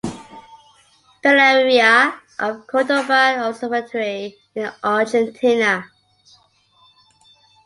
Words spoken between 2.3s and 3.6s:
of Cordoba